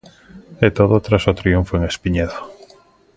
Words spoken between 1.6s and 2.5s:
en Espiñedo.